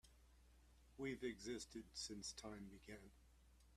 We've 0.97 1.21
existed 1.23 1.83
since 1.93 2.33
time 2.33 2.71
began. 2.71 3.11